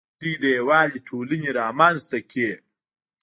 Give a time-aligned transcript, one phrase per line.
[0.19, 2.51] دوی د یووالي ټولنې رامنځته کړې